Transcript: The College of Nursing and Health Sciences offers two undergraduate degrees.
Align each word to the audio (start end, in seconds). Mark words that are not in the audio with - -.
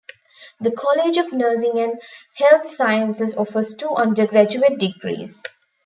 The 0.59 0.71
College 0.71 1.17
of 1.17 1.31
Nursing 1.31 1.77
and 1.77 2.01
Health 2.37 2.67
Sciences 2.73 3.35
offers 3.35 3.75
two 3.75 3.91
undergraduate 3.91 4.79
degrees. 4.79 5.43